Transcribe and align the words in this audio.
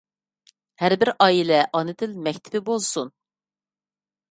ھەر 0.83 0.95
بىر 1.03 1.11
ئائىلە 1.25 1.59
ئانا 1.79 1.95
تىل 2.01 2.17
مەكتىپى 2.29 2.65
بولسۇن! 2.71 3.15